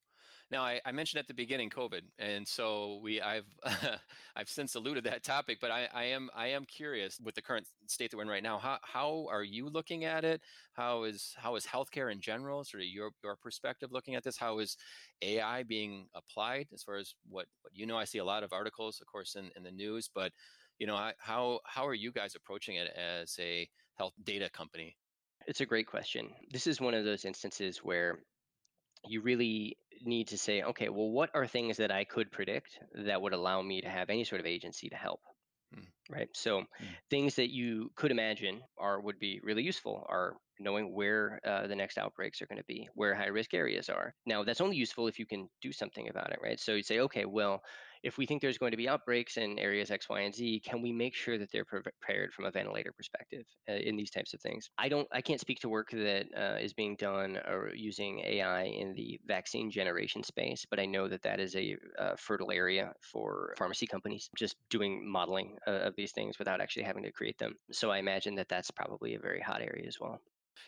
[0.53, 3.47] Now, I, I, mentioned at the beginning COVID, and so we I've
[4.37, 7.67] I've since alluded that topic, but I, I am I am curious with the current
[7.87, 8.59] state that we're in right now.
[8.59, 10.43] How how are you looking at it?
[10.75, 14.37] How is how is healthcare in general, sort of your your perspective looking at this?
[14.37, 14.77] How is
[15.23, 17.97] AI being applied as far as what what you know?
[17.97, 20.33] I see a lot of articles, of course, in, in the news, but
[20.79, 24.99] you know, how how are you guys approaching it as a health data company?
[25.47, 26.29] It's a great question.
[26.53, 28.19] This is one of those instances where
[29.07, 33.21] you really need to say, okay, well, what are things that I could predict that
[33.21, 35.21] would allow me to have any sort of agency to help?
[35.77, 35.87] Mm.
[36.11, 36.29] Right.
[36.33, 36.67] So mm.
[37.11, 41.77] things that you could imagine are would be really useful are knowing where uh, the
[41.77, 44.15] next outbreaks are going to be, where high risk areas are.
[44.27, 46.61] Now that's only useful if you can do something about it, right?
[46.61, 47.63] So you say, okay, well,
[48.03, 50.83] if we think there's going to be outbreaks in areas X, Y, and Z, can
[50.83, 54.41] we make sure that they're prepared from a ventilator perspective uh, in these types of
[54.41, 54.71] things?
[54.79, 58.65] I don't, I can't speak to work that uh, is being done or using AI
[58.65, 62.93] in the vaccine generation space, but I know that that is a uh, fertile area
[63.01, 67.39] for pharmacy companies just doing modeling uh, of these things without actually having to create
[67.39, 67.57] them.
[67.71, 70.21] So I imagine that that's probably a very hot area as well.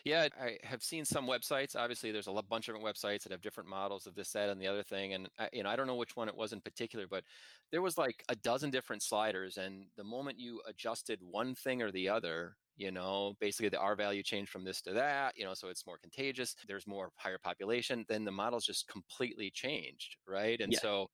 [0.03, 1.75] Yeah, I have seen some websites.
[1.75, 4.61] Obviously, there's a bunch of different websites that have different models of this, that, and
[4.61, 5.13] the other thing.
[5.13, 7.23] And I, you know, I don't know which one it was in particular, but
[7.71, 11.91] there was like a dozen different sliders, and the moment you adjusted one thing or
[11.91, 15.53] the other, you know, basically the R value changed from this to that, you know,
[15.53, 16.55] so it's more contagious.
[16.67, 18.05] There's more higher population.
[18.09, 20.59] Then the models just completely changed, right?
[20.59, 20.79] And yeah.
[20.79, 21.07] so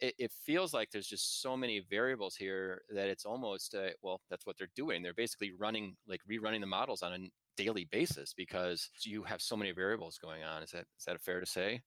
[0.00, 4.20] it, it, feels like there's just so many variables here that it's almost uh, well
[4.28, 7.18] that's what they're doing they're basically running like rerunning the models on a
[7.56, 10.62] daily basis because you have so many variables going on.
[10.62, 11.80] Is that is that fair to say?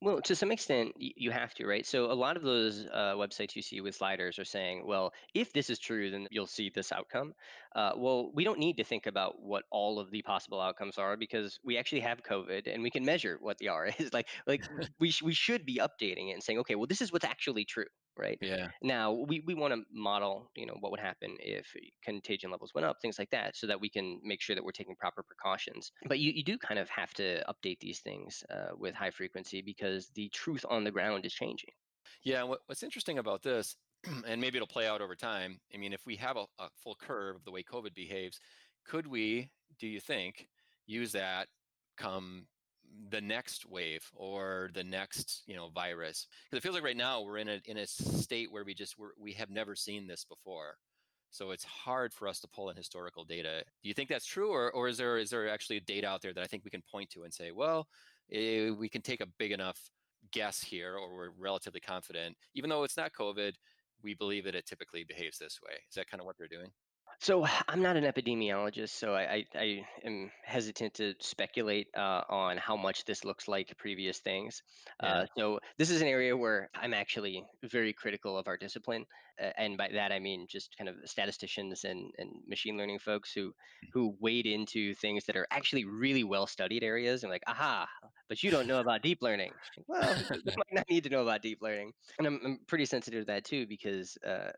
[0.00, 1.84] Well, to some extent, you have to, right?
[1.84, 5.52] So a lot of those uh, websites you see with sliders are saying, well, if
[5.52, 7.32] this is true, then you'll see this outcome.
[7.74, 11.16] Uh, well, we don't need to think about what all of the possible outcomes are
[11.16, 14.12] because we actually have COVID and we can measure what the R is.
[14.12, 14.62] like, like
[15.00, 17.64] we sh- we should be updating it and saying, okay, well, this is what's actually
[17.64, 17.86] true,
[18.18, 18.38] right?
[18.40, 18.68] Yeah.
[18.82, 21.72] Now we, we want to model, you know, what would happen if
[22.04, 24.72] contagion levels went up, things like that, so that we can make sure that we're
[24.72, 25.92] taking proper precautions.
[26.06, 29.62] But you, you do kind of have to update these things uh, with high frequency
[29.62, 31.70] because the truth on the ground is changing.
[32.24, 32.42] Yeah.
[32.42, 33.76] What, what's interesting about this,
[34.26, 35.60] and maybe it'll play out over time.
[35.74, 38.40] I mean, if we have a, a full curve of the way COVID behaves,
[38.84, 40.48] could we, do you think,
[40.86, 41.48] use that
[41.96, 42.46] come
[43.10, 47.22] the next wave or the next you know virus because it feels like right now
[47.22, 50.24] we're in a in a state where we just we're, we have never seen this
[50.24, 50.76] before.
[51.30, 53.62] So it's hard for us to pull in historical data.
[53.82, 56.32] Do you think that's true or, or is there is there actually data out there
[56.32, 57.86] that i think we can point to and say well
[58.32, 59.78] eh, we can take a big enough
[60.32, 63.52] guess here or we're relatively confident even though it's not covid
[64.02, 65.74] we believe that it typically behaves this way.
[65.88, 66.70] Is that kind of what they're doing
[67.20, 72.56] so I'm not an epidemiologist, so I, I, I am hesitant to speculate uh, on
[72.58, 74.62] how much this looks like previous things.
[75.02, 75.08] Yeah.
[75.08, 79.04] Uh, so this is an area where I'm actually very critical of our discipline,
[79.56, 83.46] and by that I mean just kind of statisticians and, and machine learning folks who
[83.46, 83.88] hmm.
[83.92, 87.86] who wade into things that are actually really well studied areas and like, aha,
[88.28, 89.52] but you don't know about deep learning.
[89.86, 93.22] Well, you might not need to know about deep learning, and I'm, I'm pretty sensitive
[93.22, 94.50] to that too because uh,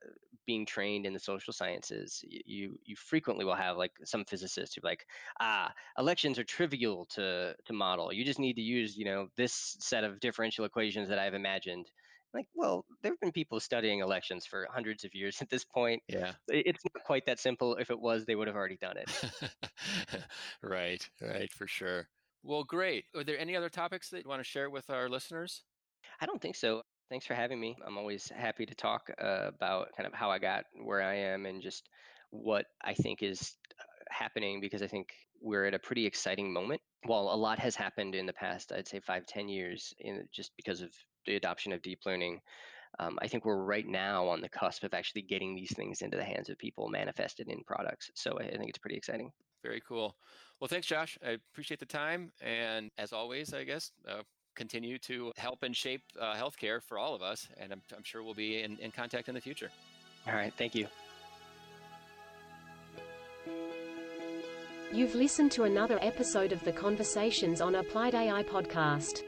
[0.46, 4.80] being trained in the social sciences, you you frequently will have like some physicists who
[4.82, 5.06] like,
[5.40, 8.12] ah, elections are trivial to to model.
[8.12, 11.90] You just need to use you know this set of differential equations that I've imagined
[12.34, 16.02] like well there have been people studying elections for hundreds of years at this point.
[16.08, 16.32] Yeah.
[16.48, 17.76] It's not quite that simple.
[17.76, 19.10] If it was they would have already done it.
[20.62, 22.08] Right right for sure.
[22.42, 23.04] Well great.
[23.16, 25.62] Are there any other topics that you want to share with our listeners?
[26.20, 26.82] I don't think so.
[27.08, 27.76] Thanks for having me.
[27.86, 31.46] I'm always happy to talk uh, about kind of how i got where i am
[31.46, 31.88] and just
[32.30, 35.08] what i think is uh, happening because i think
[35.42, 36.80] we're at a pretty exciting moment.
[37.04, 40.52] While a lot has happened in the past i'd say five ten years in just
[40.56, 40.92] because of
[41.26, 42.40] the adoption of deep learning.
[42.98, 46.16] Um, I think we're right now on the cusp of actually getting these things into
[46.16, 48.10] the hands of people manifested in products.
[48.14, 49.30] So I think it's pretty exciting.
[49.62, 50.16] Very cool.
[50.60, 51.18] Well, thanks, Josh.
[51.24, 52.32] I appreciate the time.
[52.40, 54.22] And as always, I guess, uh,
[54.54, 57.48] continue to help and shape uh, healthcare for all of us.
[57.56, 59.70] And I'm, I'm sure we'll be in, in contact in the future.
[60.26, 60.52] All right.
[60.56, 60.86] Thank you.
[64.92, 69.22] You've listened to another episode of the Conversations on Applied AI podcast.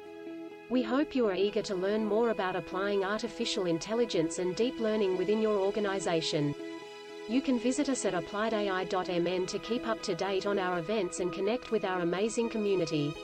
[0.70, 5.18] We hope you are eager to learn more about applying artificial intelligence and deep learning
[5.18, 6.54] within your organization.
[7.28, 11.32] You can visit us at appliedai.mn to keep up to date on our events and
[11.32, 13.14] connect with our amazing community.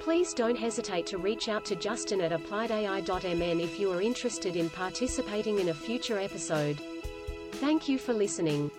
[0.00, 4.68] Please don't hesitate to reach out to Justin at appliedai.mn if you are interested in
[4.70, 6.80] participating in a future episode.
[7.52, 8.70] Thank you for listening.